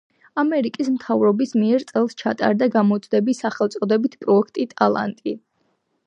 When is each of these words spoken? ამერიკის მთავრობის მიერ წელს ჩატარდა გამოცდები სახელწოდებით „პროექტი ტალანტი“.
ამერიკის 0.41 0.87
მთავრობის 0.93 1.51
მიერ 1.63 1.83
წელს 1.91 2.15
ჩატარდა 2.21 2.69
გამოცდები 2.75 3.35
სახელწოდებით 3.41 4.17
„პროექტი 4.25 4.65
ტალანტი“. 4.73 5.35